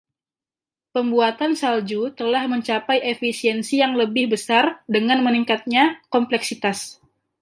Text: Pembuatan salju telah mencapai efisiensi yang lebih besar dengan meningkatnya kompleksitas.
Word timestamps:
Pembuatan 0.97 1.51
salju 1.61 2.01
telah 2.19 2.43
mencapai 2.53 2.99
efisiensi 3.13 3.73
yang 3.85 3.93
lebih 4.01 4.25
besar 4.33 4.65
dengan 4.95 5.19
meningkatnya 5.25 5.83
kompleksitas. 6.13 6.77